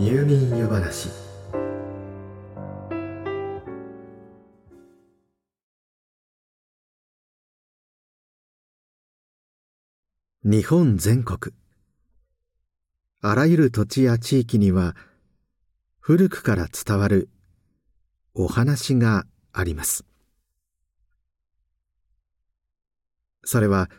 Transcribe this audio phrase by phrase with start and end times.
[0.00, 1.08] 入眠湯話。
[10.44, 11.52] 日本全国。
[13.22, 14.94] あらゆる土地や地域には
[15.98, 17.28] 古くから伝わる
[18.34, 20.04] お話があります。
[23.42, 23.90] それは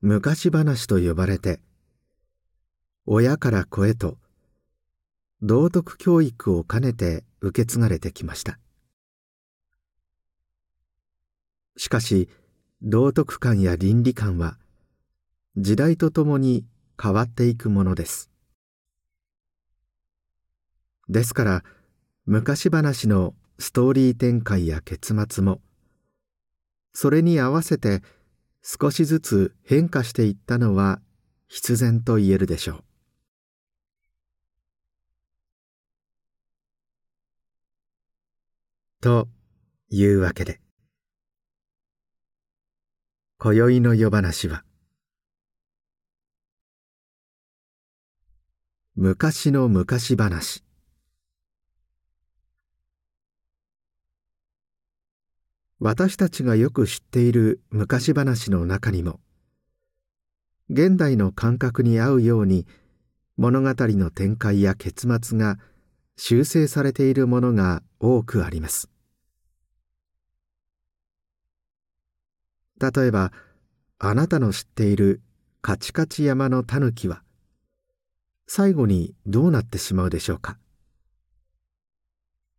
[0.00, 1.60] 昔話と呼ばれて
[3.04, 4.21] 親から子へと
[5.44, 8.60] 道徳教育を兼ねて受け継がれてきました。
[11.76, 12.28] しかし
[12.80, 14.56] 道徳観や倫理観は
[15.56, 16.64] 時代とともに
[17.00, 18.30] 変わっていくものです。
[21.08, 21.64] ですから
[22.24, 25.60] 昔話のストーリー展開や結末も
[26.92, 28.02] それに合わせて
[28.62, 31.00] 少しずつ変化していったのは
[31.48, 32.91] 必然と言えるでしょう。
[39.02, 39.26] と
[39.90, 40.60] いうわけで。
[43.36, 44.62] 今宵の夜話は。
[48.94, 50.62] 昔の昔話。
[55.80, 59.18] 私たちがよく知っている昔話の中にも
[60.70, 62.68] 現代の感覚に合うように
[63.36, 65.58] 物語の展開や結末が
[66.16, 68.91] 修正されているものが多くあります。
[72.82, 73.30] 例えば
[74.00, 75.20] あなたの知っている
[75.60, 77.22] カチカチ山のタヌキは
[78.48, 80.58] 最後にどうなってしまうでしょうか？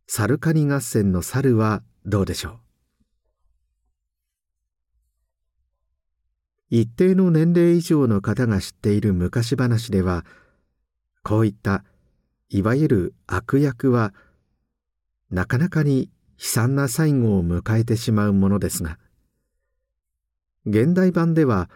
[0.06, 2.54] サルカニ合戦の猿はどうでしょう？
[6.70, 10.24] 一定の年齢以上の方が知っている昔話では
[11.22, 11.84] こういった
[12.48, 14.14] いわゆる悪役は
[15.30, 16.08] なかなかに悲
[16.38, 18.98] 惨な最後を迎えてしまうものですが
[20.66, 21.68] 現代版では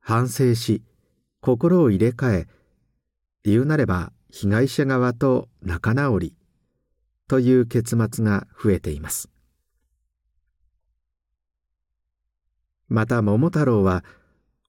[0.00, 0.82] 反省し
[1.40, 2.46] 心を入れ替え
[3.44, 6.34] 言うなれば被害者側と仲直り
[7.28, 9.28] という結末が増えています。
[12.88, 14.04] また桃太郎は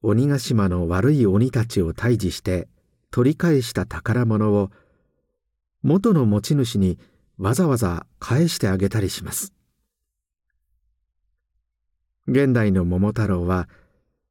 [0.02, 2.68] 鬼ヶ島の悪い鬼たちを退治して
[3.12, 4.72] 取り返した宝物を
[5.82, 6.98] 元の持ち主に
[7.38, 9.54] わざわざ返してあげたりします。
[12.28, 13.68] 現代の桃太郎は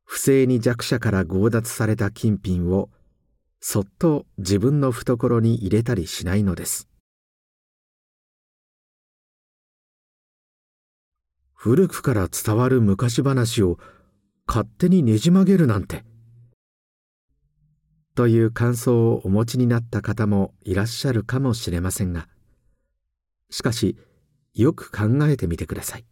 [0.04, 2.88] 不正に弱者から強奪された金品を
[3.60, 6.88] そっと自分の懐に入れたりしないのです。
[11.54, 13.78] 古くから伝わる昔話を
[14.48, 16.04] 勝手にねじ曲げるなんて。
[18.14, 22.28] という感想をお持ちになった方もいらっしゃるかもしれませんが
[23.48, 23.96] しかし
[24.54, 26.04] よく考えてみてください。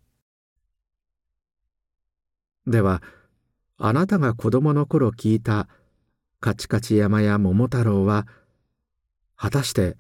[2.70, 3.02] では
[3.78, 5.68] あなたが子供の頃聞いた
[6.38, 8.28] カチカチ山や桃太郎は
[9.36, 9.96] 果たして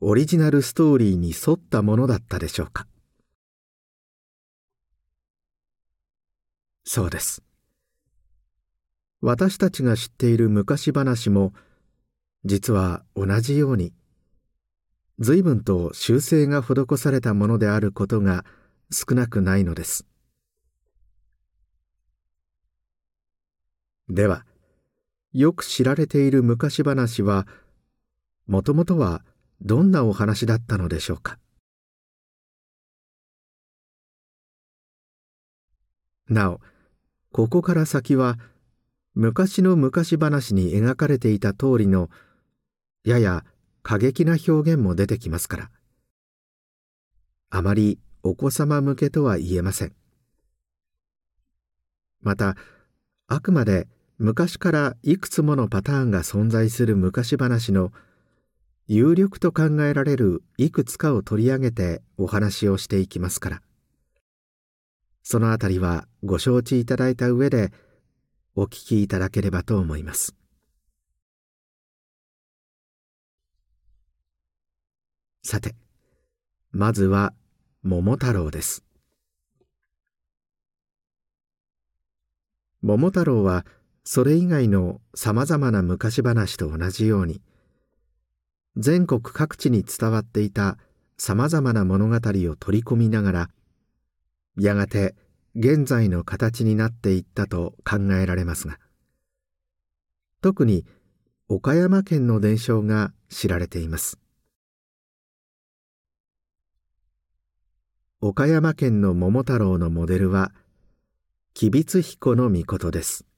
[0.00, 2.88] オリジナルストーリーに沿ったものだったでしょうか？
[6.84, 7.42] そうです。
[9.20, 11.52] 私たちが知っている昔話も
[12.44, 13.92] 実は同じように
[15.20, 18.44] 随分と修正が施されたものであることが
[18.90, 20.06] 少なくないのです。
[24.10, 24.44] では
[25.32, 27.46] よく知られている昔話は
[28.46, 29.22] もともとは
[29.62, 31.38] どんなお話だったのでしょうか？
[36.28, 36.60] なお
[37.30, 38.38] ここから先は
[39.14, 42.10] 昔の昔話に描かれていた通りの
[43.04, 43.44] やや
[43.82, 45.70] 過激な表現も出てきますから
[47.50, 49.92] あまりお子様向けとは言えません。
[52.20, 52.56] また
[53.28, 53.86] あくまで
[54.22, 57.90] 昔からいくつものパターンが存在する昔話の
[58.86, 63.62] 有力と考えられるいくつかを取り上げてお話をしていきますから。
[65.22, 67.72] そのあたりはご承知いただいた上で
[68.54, 70.36] お聞きいただければと思います。
[75.42, 75.74] さて
[76.72, 77.32] まずは
[77.82, 78.84] 桃太郎です。
[82.82, 83.64] 桃太郎は
[84.04, 87.42] それ以外のさまざまな昔話と同じように
[88.76, 90.78] 全国各地に伝わっていた
[91.18, 93.50] さまざまな物語を取り込みながら
[94.58, 95.14] やがて
[95.54, 98.78] 現在の形になっていったと考えられますが
[100.40, 100.86] 特に
[101.48, 104.18] 岡山県の伝承が知られています。
[108.22, 110.52] 岡山県の桃太郎のモデルは
[111.54, 113.29] 吉備津彦の御事です。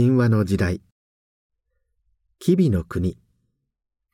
[0.00, 0.80] 神話の時代。
[2.38, 3.18] 吉備の国。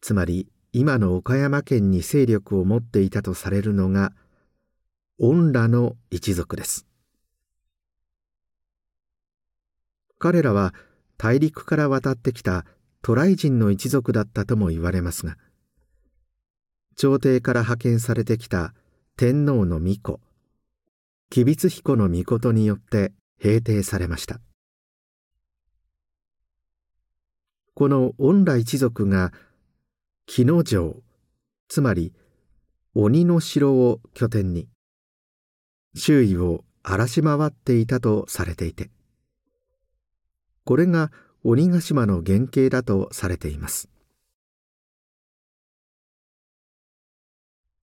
[0.01, 4.15] つまり今の岡山県に勢力を持っていたとされるのが
[5.21, 6.87] 恩羅の一族です。
[10.19, 10.73] 彼らは
[11.19, 12.65] 大陸から渡ってきた
[13.03, 15.37] 渡来人の一族だったとも言われますが
[16.97, 18.73] 朝廷から派遣されてきた
[19.19, 20.19] 天皇の御子
[21.29, 24.41] 吉備津彦の御によって平定されました。
[27.75, 29.32] この恩来一族が
[30.26, 31.03] 木の城
[31.69, 32.12] つまり
[32.94, 34.69] 鬼の城を拠点に
[35.97, 38.91] 周囲を荒らし回っていたとされていて
[40.65, 41.11] これが
[41.43, 43.91] 鬼ヶ島の原型だとされています。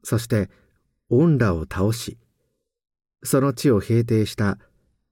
[0.04, 0.50] そして
[1.12, 2.18] 恩羅を倒し
[3.22, 4.58] その地を平定した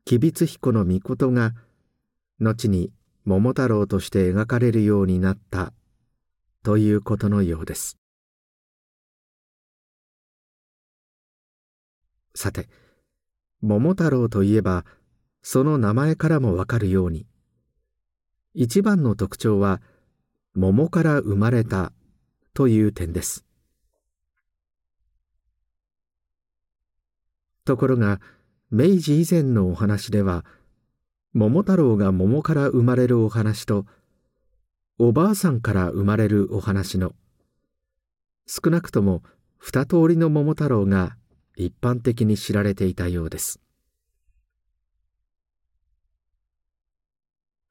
[0.03, 1.53] 吉備津彦の命が
[2.39, 2.91] 後に
[3.25, 5.74] 桃太郎として描かれるようになった
[6.63, 7.98] ということのようです。
[12.36, 12.69] さて
[13.62, 14.86] 桃太郎といえば
[15.42, 17.25] その名前からもわかるように
[18.54, 19.81] 一番の特徴は
[20.56, 21.92] 桃から生まれた
[22.54, 23.45] という点です。
[27.66, 28.19] ところが
[28.71, 30.44] 明治以前のお話では
[31.35, 33.85] 桃太郎が桃から生まれるお話と
[34.97, 37.13] おばあさんから生まれるお話の
[38.47, 39.21] 少なくとも
[39.59, 41.17] 二通りの桃太郎が
[41.55, 43.59] 一般的に知られていたようです。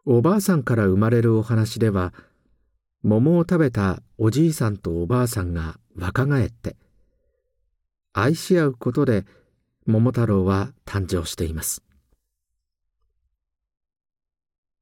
[0.05, 2.15] おばあさんから生まれるお話では
[3.03, 6.77] 桃を食べたおじいさんとおばあさんが若返って
[8.13, 9.25] 愛し合うことで
[9.85, 11.88] 桃太郎は誕生しています。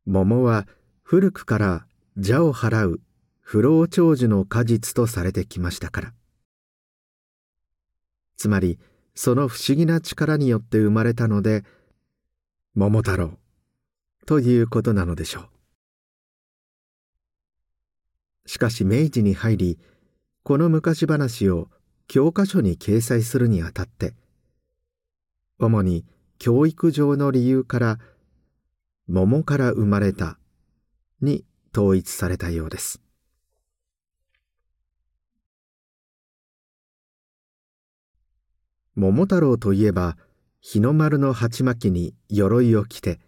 [0.07, 0.69] 桃は
[1.03, 1.87] 古くから
[2.17, 3.01] 邪を払う
[3.41, 6.15] 不老長寿の果実とされてきましたから。
[8.37, 8.79] つまり
[9.15, 11.65] その不思議な力によって生まれたので
[12.75, 13.33] 桃太郎
[14.27, 15.49] ということなのでしょう。
[18.49, 19.79] しかし明治に入り
[20.45, 21.69] この昔話を
[22.07, 24.15] 教科書に掲載するにあたって
[25.59, 26.05] 主に
[26.39, 27.99] 教育上の理由から
[29.09, 30.37] 桃から生まれた
[31.21, 33.01] に統一されたようです。
[38.97, 40.17] 桃太郎といえば
[40.61, 43.21] 日の丸の鉢巻きに鎧を着て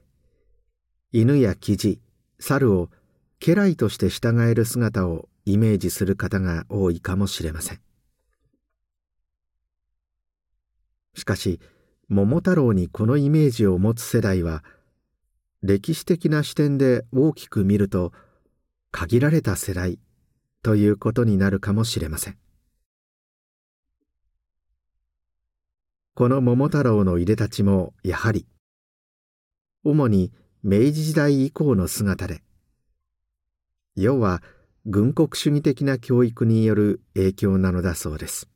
[1.13, 2.01] 犬やキジ
[2.41, 2.91] 猿を
[3.39, 7.81] 家来として従える姿をイメージする方が多いかもしれません。
[11.15, 11.61] しかし
[12.09, 14.65] 桃太郎にこのイメージを持つ世代は
[15.63, 18.13] 歴史的な視点で大きく見ると
[18.93, 19.99] 限られた世代
[20.63, 22.39] ということになるかもしれません。
[26.15, 28.47] この桃太郎のいでたちもやはり
[29.85, 30.33] 主に
[30.63, 32.43] 明治時代以降の姿で
[33.95, 34.43] 要は
[34.85, 38.49] 軍国主義的な教育による影響なのだそうです。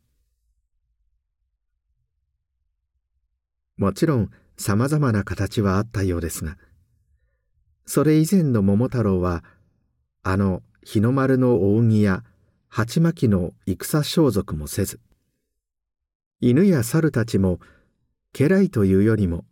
[3.76, 6.56] もちろんさまざまな形はあったようですが
[7.86, 9.44] それ以前の桃太郎は
[10.22, 12.24] あの日の丸の扇や
[12.68, 15.00] 鉢巻きの戦装束もせず
[16.40, 17.60] 犬や猿たちも
[18.32, 19.44] 家来というよりも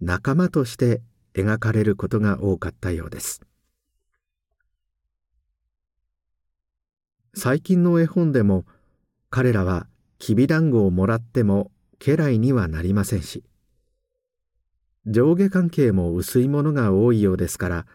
[0.00, 1.00] 仲間として
[1.34, 3.40] 描かれることが多かったようです。
[7.34, 8.66] 最近の絵本でも
[9.30, 9.86] 彼らは
[10.18, 13.42] きびだんごをもらっても家来にはなりませんし
[15.06, 17.86] 上下関係も薄いものが多いようですから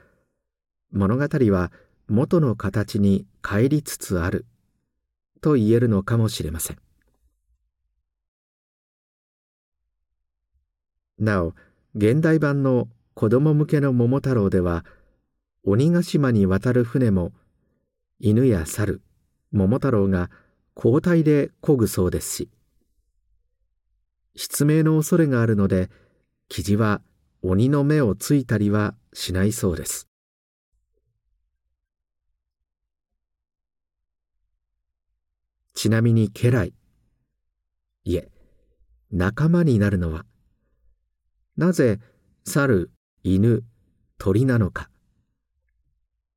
[0.92, 1.72] 物語は
[2.08, 4.46] 元の形に帰りつつある
[5.42, 6.78] と言えるのかもしれません。
[11.20, 11.54] なお
[11.96, 14.86] 現代版の子供向けの桃太郎では
[15.64, 17.32] 鬼ヶ島に渡る船も
[18.20, 19.02] 犬や猿
[19.52, 20.30] 桃太郎が
[20.76, 22.50] 交代で漕ぐそうですし
[24.36, 25.90] 失明の恐れがあるので
[26.50, 27.01] 生地は
[27.42, 30.08] 鬼の目をついたりはしないそうです。
[35.75, 36.74] ちなみに家来
[38.04, 38.30] いえ
[39.12, 40.25] 仲間になるのは
[41.56, 42.00] なぜ
[42.46, 42.92] 猿
[43.24, 43.63] 犬
[44.18, 44.89] 鳥なのか。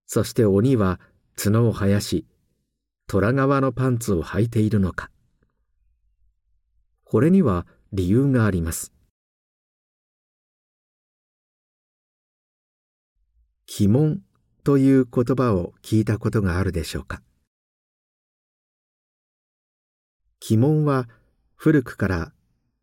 [0.07, 1.01] そして鬼は
[1.37, 2.27] 角を生やし
[3.07, 5.11] 虎革のパンツを履いているのか。
[7.05, 8.93] これには理由があります。
[13.79, 14.23] 鬼門
[14.65, 17.23] という言葉を聞いたことがあるでしょうか
[20.51, 21.09] 鬼門は
[21.55, 22.33] 古くから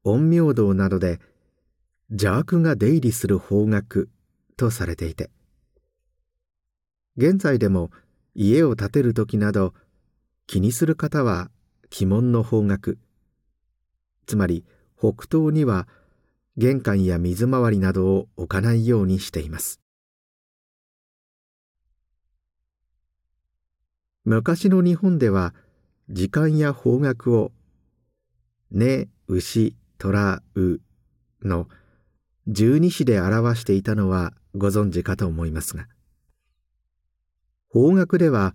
[0.05, 1.19] 陰陽道などで
[2.09, 4.05] 邪悪が出入りする方角
[4.55, 5.29] とされていて
[7.17, 7.91] 現在でも
[8.33, 9.73] 家を建てる時など
[10.45, 11.49] 気にする方は
[11.93, 12.95] 鬼門の方角。
[14.25, 14.63] つまり
[14.97, 15.87] 北東には
[16.55, 19.81] 玄関や水回りなどを置かないようにしています。
[24.29, 25.53] 昔の日本では
[26.09, 27.53] 時間や方角を
[28.71, 30.81] 「ね」「牛」「虎」「う」
[31.41, 31.69] の
[32.45, 35.87] 十二支で表していたのはご存知かと思いますが。
[37.69, 38.53] 方角では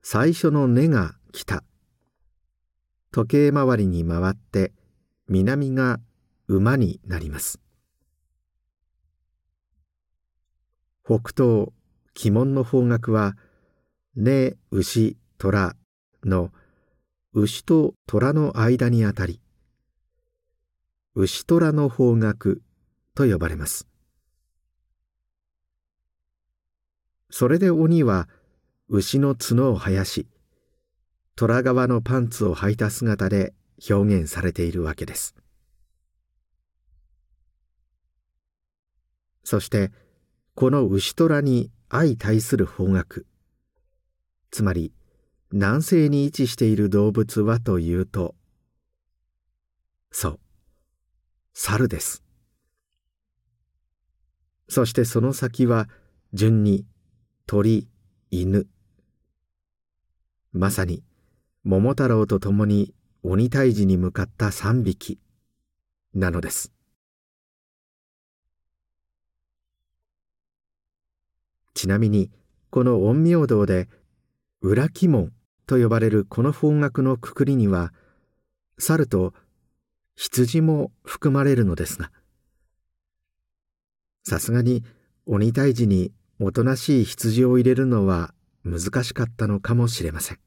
[0.00, 1.64] 最初の「根」が北
[3.12, 4.72] 時計回りに回って
[5.28, 6.00] 南が
[6.48, 7.60] 馬になります。
[11.04, 11.72] 北東
[12.18, 13.36] 鬼門の方角は
[14.16, 15.76] 「ね牛虎
[16.24, 16.50] の
[17.32, 19.40] 牛と虎の間にあたり
[21.14, 22.56] 牛虎の方角
[23.14, 23.86] と呼ばれます。
[27.30, 28.28] それで鬼は
[28.88, 30.26] 牛の角を生やし
[31.36, 33.54] 虎側のパンツを履いた姿で
[33.88, 35.34] 表現されているわけです。
[39.44, 39.92] そして
[40.54, 43.24] この牛虎に相対する方角
[44.50, 44.92] つまり
[45.52, 48.34] 南西に位置している動物はというと
[50.10, 50.40] そう
[51.52, 52.22] 猿です。
[54.68, 55.88] そしてその先は
[56.32, 56.86] 順に
[57.46, 57.88] 鳥
[58.30, 58.66] 犬。
[60.52, 61.02] まさに
[61.64, 65.18] 桃太郎と共に鬼退治に向かった三匹
[66.14, 66.72] なのです。
[71.74, 72.30] ちなみに
[72.70, 73.88] この陰陽道で
[74.62, 75.32] 裏鬼門
[75.66, 77.92] と呼ばれるこの方角のくくりには
[78.78, 79.32] 猿と
[80.16, 82.10] 羊も含まれるのですが
[84.24, 84.84] さすがに
[85.26, 90.38] 鬼退治におとなしい羊を入れるのは難しかったのかもしれません。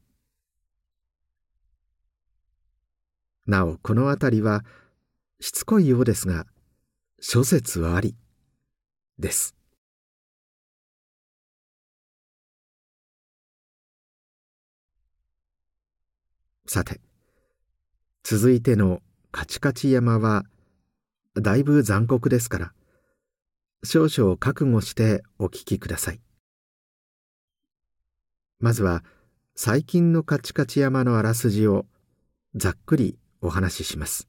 [3.46, 4.64] なおこの辺りは
[5.40, 6.46] しつこいようですが
[7.20, 8.16] 諸説あり
[9.18, 9.54] です。
[16.66, 17.00] さて
[18.22, 20.44] 続いてのカチカチ山は
[21.34, 22.72] だいぶ残酷ですから
[23.84, 26.20] 少々覚悟してお聞きください。
[28.60, 29.04] まずは
[29.54, 31.84] 最近のカチカチ山のあらすじを
[32.54, 34.26] ざっくりお話しします。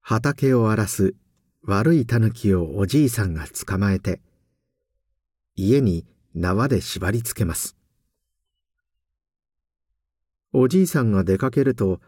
[0.00, 1.14] 畑を荒らす
[1.62, 4.20] 悪い狸をおじいさんが捕まえて
[5.54, 7.76] 家に縄で縛り付けます。
[10.58, 12.00] おじいさんが出かけると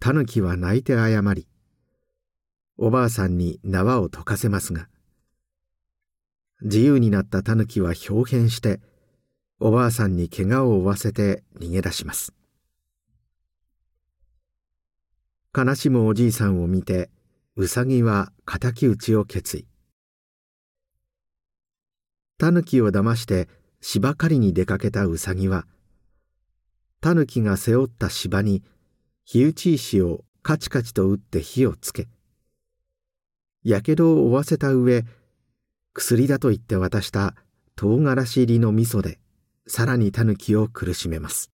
[0.00, 1.48] タヌキは泣いて謝り
[2.76, 4.86] おばあさんに縄を解かせますが
[6.60, 8.82] 自由になったタヌキは表変して
[9.60, 12.34] おばあさんに怪我を負わせて逃げ出します。
[15.56, 17.08] 悲しむおじいさんを見て
[17.56, 19.66] ウサギは敵討ちを決意。
[22.36, 23.48] タヌキを騙して
[23.80, 25.66] 芝刈りに出かけたウサギは
[27.02, 28.62] 「タヌキが背負った芝に
[29.24, 32.08] 火打ち石をカチカチと打って火をつけ
[33.64, 35.04] やけどを負わせた上
[35.94, 37.34] 薬だと言って渡した
[37.74, 39.18] 唐辛子入りの味噌で
[39.66, 41.50] さらにタヌキを苦しめます。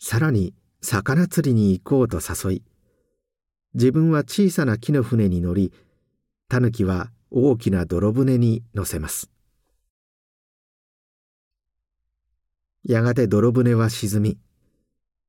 [0.00, 2.62] さらに魚釣りに行こうと誘い
[3.74, 5.72] 自分は小さな木の船に乗り
[6.48, 9.30] タヌキは大きな泥船に乗せます。
[12.84, 14.38] やがて泥船は沈み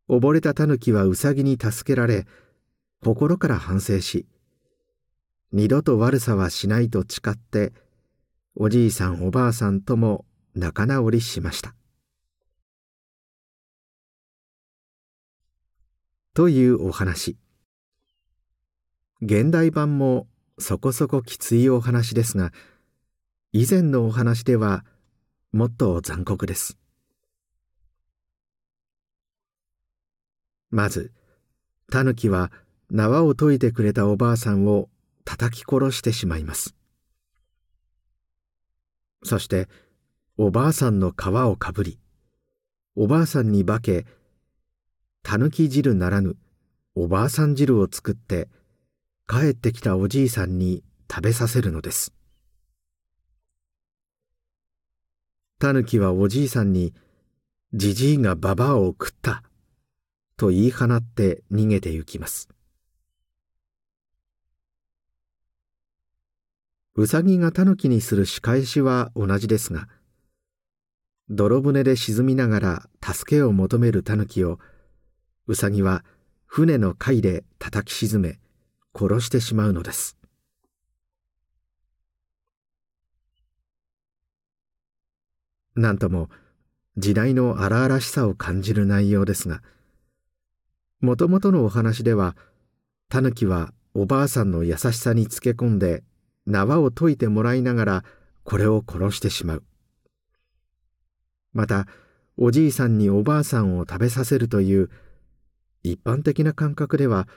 [0.09, 2.25] 溺れたタヌキはウサギに助けられ
[3.03, 4.25] 心から反省し
[5.51, 7.73] 二度と悪さはしないと誓って
[8.55, 10.25] おじいさんおばあさんとも
[10.55, 11.73] 仲直りしました。
[16.33, 17.37] というお話。
[19.21, 20.27] 現代版も
[20.57, 22.53] そこそこきついお話ですが
[23.51, 24.85] 以前のお話では
[25.51, 26.78] もっと残酷です。
[30.71, 31.11] まず
[31.91, 32.51] タヌキは
[32.91, 34.89] 縄を解いてくれたおばあさんを
[35.25, 36.75] 叩き殺してしまいます。
[39.23, 39.67] そして
[40.37, 41.99] おばあさんの皮をかぶり
[42.95, 44.05] おばあさんに化け
[45.23, 46.37] たぬき汁ならぬ
[46.95, 48.47] おばあさん汁を作って
[49.27, 52.13] 帰ってきたおじいさんに食べさせるのです。
[55.59, 56.93] たぬきはおじいさんに
[57.73, 59.43] 「じじいがばばあを食った」
[60.39, 62.47] と言い放って逃げて行きます。
[66.95, 69.87] うさぎがタヌキにする仕返しは同じですが
[71.29, 74.59] 泥船で沈みながら助けを求めるタヌキを
[75.47, 76.05] うさぎは
[76.45, 78.39] 船の貝で叩き沈め
[78.97, 80.17] 殺してしまうのです。
[85.75, 86.29] なんとも
[86.97, 89.61] 時代の荒々しさを感じる内容ですが
[91.01, 92.35] もともとのお話では
[93.07, 96.03] タヌキはおばあさんの優しさにつけ込んで
[96.45, 98.03] 縄を解いてもらいながら
[98.43, 99.63] これを殺してしまう。
[101.53, 101.87] また
[102.37, 104.89] おじいさんにおばあさんを食べさせるという
[105.83, 107.27] 一般的な感覚では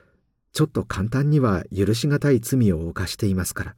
[0.53, 3.77] ちょっと簡単には許し難い罪を犯していますから。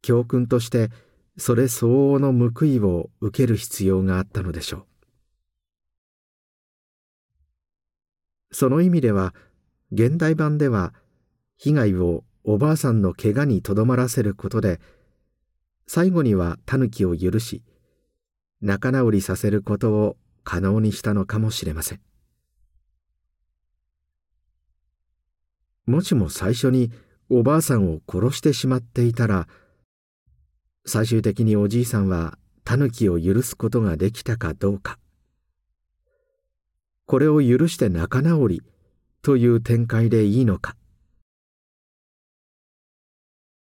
[0.00, 0.90] 教訓として
[1.36, 4.97] それ相応の報いを受ける必要があったのでしょう。
[8.50, 9.34] その意味では
[9.92, 10.94] 現代版では
[11.56, 14.80] 被害をおばあさんの怪我にとどまらせることで
[15.86, 17.62] 最後にはタヌキを許し
[18.60, 22.00] 仲直りさせることを可能にしたのかもしれません。
[25.86, 26.90] もしも最初に
[27.30, 29.48] おばあさんを殺してしまっていたら
[30.86, 34.98] 最終的におじいさんはタヌキを許すことができたかどうか。
[37.08, 38.62] これを許して仲直り
[39.22, 40.76] という展開でいいのか。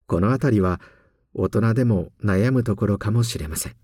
[0.09, 0.81] この辺りは
[1.33, 3.77] 大人でも悩むところかもしれません。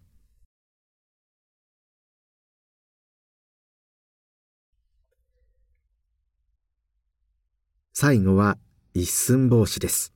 [7.93, 8.59] 最後は
[8.95, 10.13] 一寸法師です。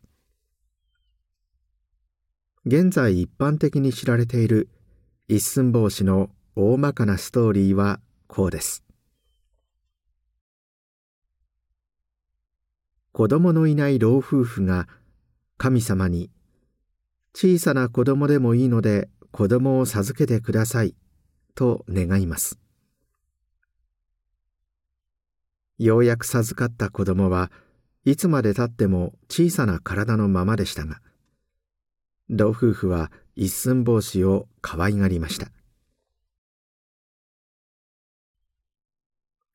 [2.66, 4.68] 現在一般的に知られている
[5.28, 8.89] 一寸法師の大まかなストーリーはこうです。
[13.12, 14.86] 子供のいない老夫婦が
[15.58, 16.30] 神様に
[17.34, 20.94] 小さな子供でもいいので子供を授けてください
[21.54, 22.58] と願います。
[25.78, 27.50] ようやく授かった子供は
[28.04, 31.00] いつまでたっても小さな体のままでしたが
[32.28, 35.48] 老夫婦は一寸法師を可愛がりました。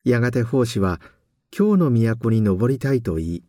[0.04, 1.00] やがて法師は
[1.58, 3.42] 京の都に登りたいと言い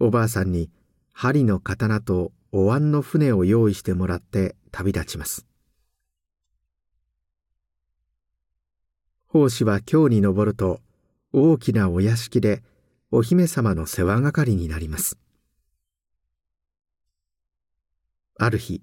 [0.00, 0.68] おばあさんに
[1.12, 5.46] 針の刀とお椀の船を用意してもらって旅立ちます。
[9.28, 10.80] 法師は京に登ると
[11.32, 12.64] 大きなお屋敷で
[13.12, 15.18] お姫様の世話係になります。
[18.40, 18.82] ある日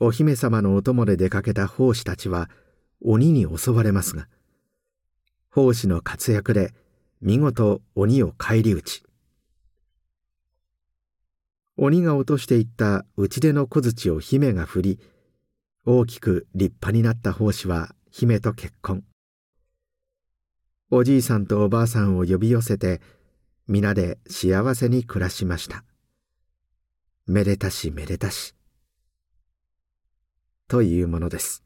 [0.00, 2.50] お姫様のお供で出かけた法師たちは
[3.00, 4.26] 鬼に襲われますが
[5.48, 6.74] 法師の活躍で
[7.22, 9.04] 見事鬼を返り討ち。
[11.76, 15.00] 鬼が落としていった打ち出の小槌を姫が振り
[15.86, 19.04] 大きく立派になった法師は姫と結婚。
[20.90, 23.00] おじいさんとおばあさんを呼び寄せて
[23.68, 25.84] 皆で幸せに暮らしました。
[27.28, 28.56] めでたしめでたし。
[30.66, 31.62] というものです。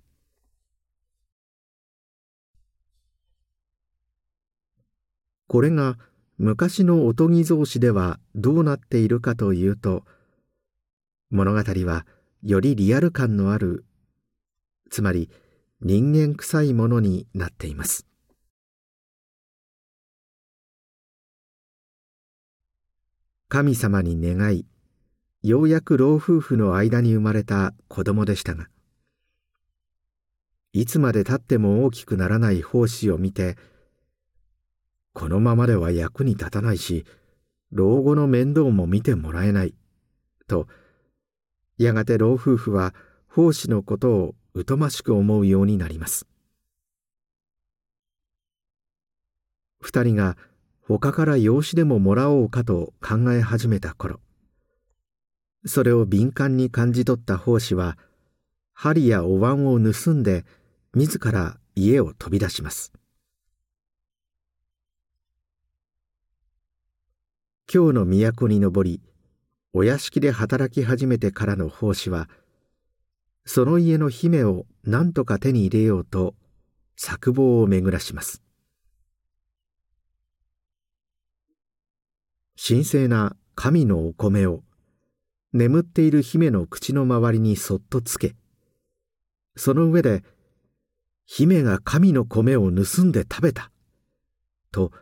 [5.49, 5.99] これが
[6.39, 10.05] 昔のおとぎ草子ではどうなっているかというと
[11.31, 12.07] 物語は
[12.43, 13.85] よりリアル感のある
[14.91, 15.31] つまり
[15.81, 18.07] 人間臭いものになっています。
[23.49, 24.67] 神様に願い
[25.43, 28.67] ようやく老夫婦の間に生まれた子供でしたが
[30.73, 33.57] いつまでたっても大きくならない奉仕を見て
[35.17, 37.07] このままでは役に立たないし
[37.73, 39.75] 老後の面倒も見てもらえない。
[40.47, 40.69] と
[41.79, 42.95] やがて老夫婦は
[43.27, 44.35] 奉仕のことを
[44.69, 46.27] 疎ましく思うようになります。
[49.81, 50.37] 二人が
[50.83, 54.21] 他から養子でももらおうかと考え始めた頃
[55.65, 57.97] それを敏感に感じ取った奉仕は
[58.75, 60.45] 針やお椀を盗んで
[60.93, 62.93] 自ら家を飛び出します。
[67.69, 69.01] 京の都に登り
[69.73, 72.29] お屋敷で働き始めてからの奉仕は
[73.45, 76.35] その家の姫を何とか手に入れようと
[76.97, 78.41] 策謀を巡らします。
[82.57, 84.63] 神聖な神のお米を
[85.53, 88.35] 眠っている姫の口の周りにそっとつけ
[89.57, 90.23] その上で
[91.27, 93.71] 姫が神の米を盗んで食べた
[94.71, 94.93] と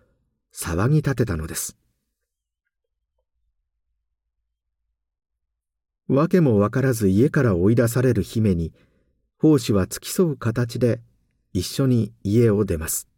[0.53, 1.77] 騒ぎ立てたのです。
[6.09, 8.73] 訳も分からず家から追い出される姫に
[9.39, 11.01] 奉仕は付き添う形で
[11.53, 13.09] 一緒に家を出ます。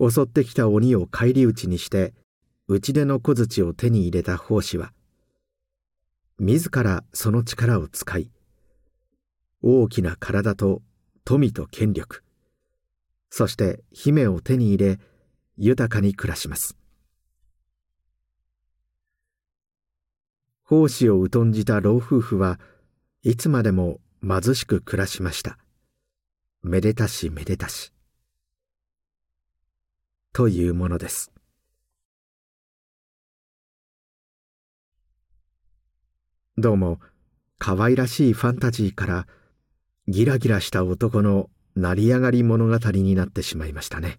[0.00, 2.14] 襲ってきた鬼を返り討ちにして
[2.68, 4.92] 打出の小槌を手に入れた奉仕は
[6.38, 8.30] 自らその力を使い
[9.62, 10.82] 大きな体と
[11.24, 12.24] 富と権力
[13.30, 14.98] そして姫を手に入れ
[15.56, 16.76] 豊かに暮らします。
[20.66, 22.58] 奉仕を疎んじた老夫婦は
[23.22, 25.58] いつまでも貧しく暮らしました。
[26.62, 27.92] めでたしめでたし。
[30.32, 31.30] というものです。
[36.56, 36.98] どうも
[37.58, 39.26] 可愛らしいファンタジーから
[40.08, 44.18] ギラギラした男の成り上がり物語になってしまいましたね。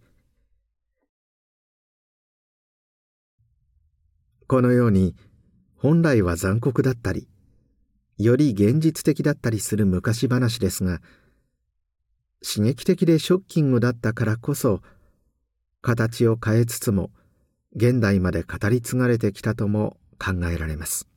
[4.47, 5.15] このように
[5.85, 7.27] 本来は残酷だったり
[8.17, 10.99] より現実的だったりする昔話ですが
[12.43, 14.81] 刺激的でショッキングだったからこそ
[15.83, 17.11] 形を変えつつも
[17.75, 21.07] 現代まで語り継がれてきたとも考えられます。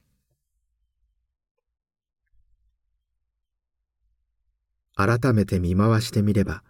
[4.95, 6.63] 改めて見回してみれば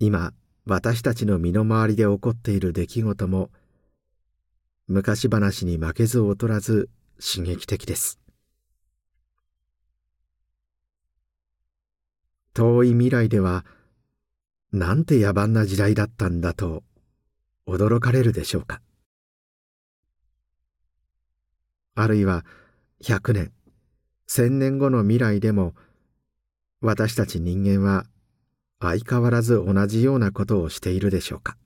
[0.00, 0.32] 今
[0.66, 3.50] 私たちの身の回りで起こっている出来事も
[4.92, 8.18] 昔話に負けず劣らず刺激的です。
[12.54, 13.64] 遠い未来では
[14.72, 16.82] なんて野蛮な時代だったんだと
[17.68, 18.82] 驚かれるでしょうか。
[21.94, 22.44] あるいは
[23.04, 23.52] 100年
[24.28, 25.74] 1000年後の未来でも
[26.80, 28.06] 私たち人間は
[28.80, 31.56] 相変わらず同じようなことをしているでしょうか。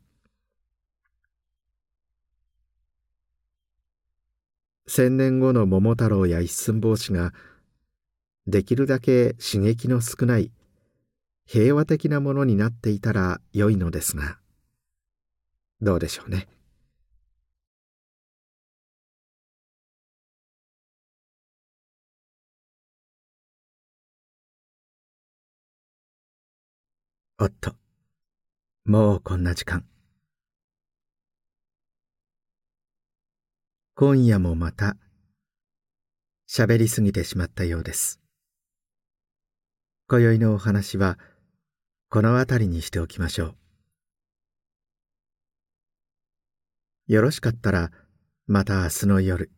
[4.87, 7.33] 千年後の桃太郎や一寸法師が
[8.47, 10.51] できるだけ刺激の少ない
[11.47, 14.39] 平和的なものになっていたら良いのですが
[15.81, 16.49] どうでしょうね。
[27.39, 27.75] おっと
[28.85, 29.94] もうこんな時間。
[33.97, 34.97] 今夜もまた
[36.51, 38.21] 喋りすぎてしまったようです。
[40.09, 41.17] 今宵のお話は
[42.11, 43.57] この辺りにしておきましょう。
[47.07, 47.93] よろしかったら
[48.49, 49.53] また明日の夜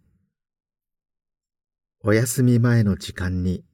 [2.05, 3.65] お休み前の時間に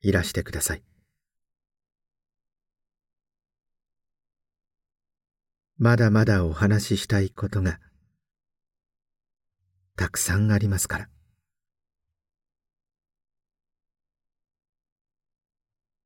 [0.00, 0.84] いらしてください。
[5.76, 7.80] まだまだお話ししたいことが
[9.96, 11.08] たくさんありますから。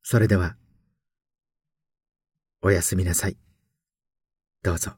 [0.03, 0.57] それでは
[2.63, 3.37] おやすみなさい。
[4.63, 4.93] どうぞ。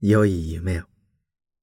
[0.00, 0.89] 良い夢を。